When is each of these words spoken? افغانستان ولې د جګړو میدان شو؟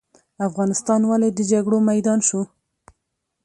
افغانستان 0.47 1.01
ولې 1.05 1.29
د 1.33 1.39
جګړو 1.51 1.77
میدان 1.89 2.19
شو؟ 2.27 2.41